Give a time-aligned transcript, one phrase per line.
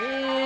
[0.00, 0.43] Yeah.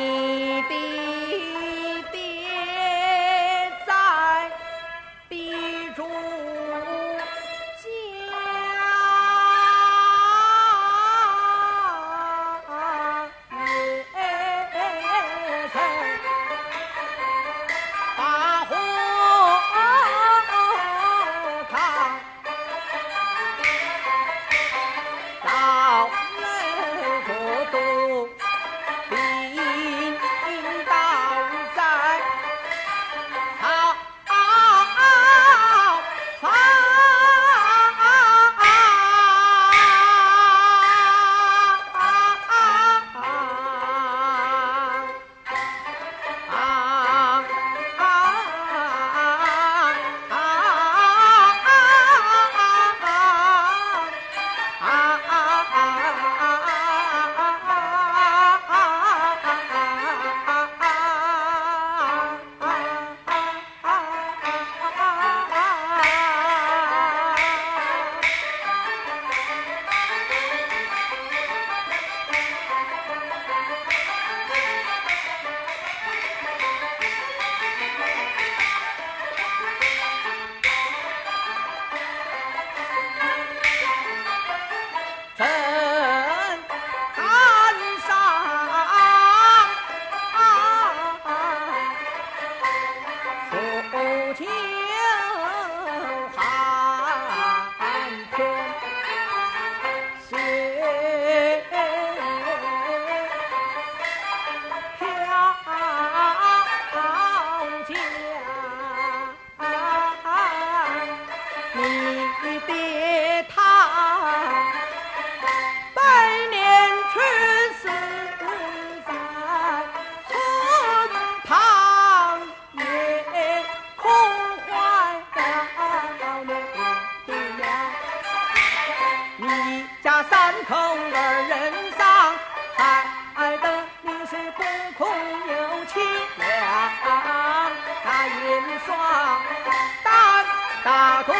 [140.88, 141.34] 大大肚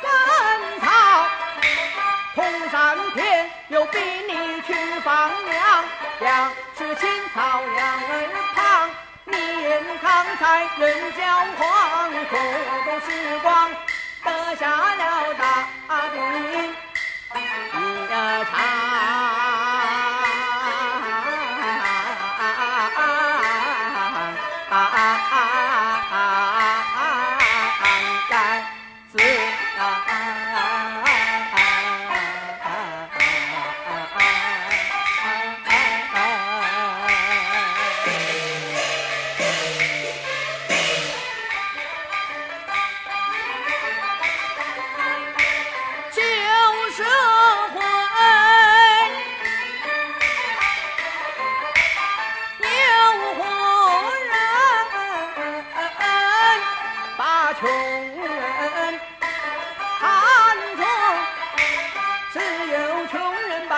[0.00, 0.06] 根
[0.78, 0.86] 草，
[2.36, 5.84] 同山田又逼你去放羊，
[6.20, 8.88] 粮食青草两耳旁，
[9.24, 11.18] 面康才人焦
[11.58, 12.36] 黄，苦
[12.84, 13.70] 度时光
[14.22, 15.66] 得下了大
[16.10, 16.14] 病
[16.52, 16.54] 一
[18.44, 19.15] 场。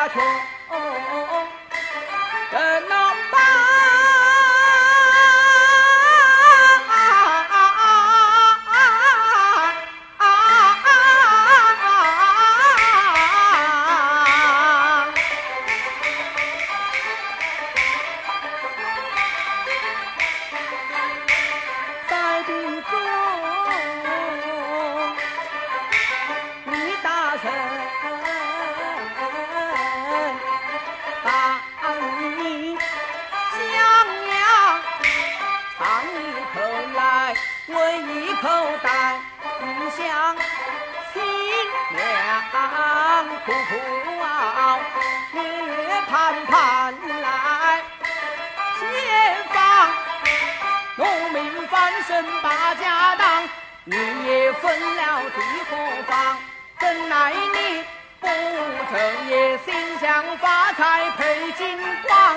[0.08, 0.57] 人
[39.98, 40.06] 想
[41.12, 41.20] 清
[41.90, 43.72] 凉，苦苦
[44.22, 44.78] 熬，
[45.32, 47.82] 月月盼盼来，
[48.78, 48.84] 解
[49.52, 49.56] 放。
[50.94, 52.46] 农民翻身把
[52.76, 53.48] 家当，
[53.82, 56.38] 你也分了地和房？
[56.78, 57.84] 怎奈你
[58.20, 58.26] 不
[58.92, 62.36] 正业，心想发财配金光。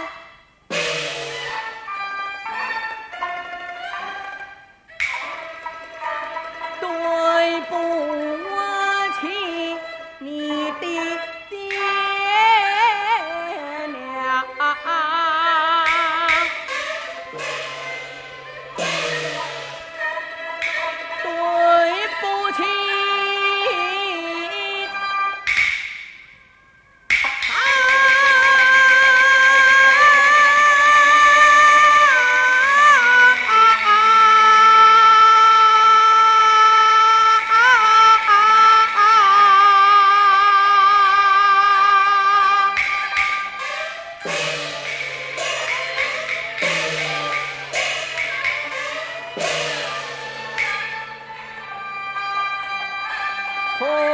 [53.82, 54.11] four.